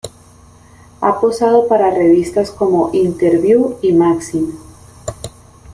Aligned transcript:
Ha 1.01 1.19
posado 1.21 1.67
para 1.67 1.91
revistas 1.91 2.49
como 2.49 2.89
"Interviú" 2.91 3.77
y 3.83 3.93
"Maxim". 3.93 4.53